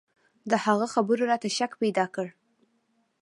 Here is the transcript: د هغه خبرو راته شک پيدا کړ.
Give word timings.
د 0.49 0.51
هغه 0.65 0.85
خبرو 0.93 1.23
راته 1.31 1.49
شک 1.57 1.71
پيدا 1.81 2.05
کړ. 2.15 2.27